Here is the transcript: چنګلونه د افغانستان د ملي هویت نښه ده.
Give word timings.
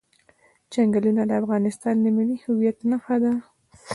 چنګلونه 0.71 1.21
د 1.27 1.31
افغانستان 1.41 1.95
د 2.01 2.05
ملي 2.17 2.37
هویت 2.43 2.77
نښه 2.89 3.17
ده. 3.23 3.33